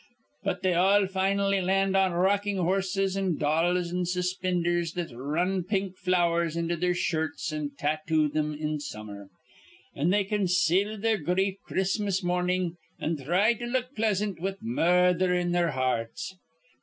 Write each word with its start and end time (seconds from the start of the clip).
But 0.43 0.63
they 0.63 0.73
all 0.73 1.05
fin'lly 1.05 1.61
land 1.61 1.95
on 1.95 2.11
rockin' 2.13 2.57
horses 2.57 3.15
an' 3.15 3.37
dolls, 3.37 3.93
an' 3.93 4.05
suspindhers 4.05 4.95
that 4.95 5.13
r 5.13 5.21
run 5.21 5.61
pink 5.63 5.95
flowers 5.95 6.57
into 6.57 6.75
their 6.75 6.95
shirts 6.95 7.53
an' 7.53 7.73
tattoo 7.77 8.27
thim 8.27 8.55
in 8.55 8.79
summer. 8.79 9.29
An' 9.93 10.09
they 10.09 10.23
conceal 10.23 10.97
their 10.97 11.19
grief 11.19 11.57
Chris'mas 11.67 12.23
mornin' 12.23 12.77
an' 12.99 13.15
thry 13.17 13.53
to 13.53 13.67
look 13.67 13.95
pleasant 13.95 14.39
with 14.39 14.57
murdher 14.63 15.35
in 15.35 15.51
their 15.51 15.73
hearts. 15.73 16.35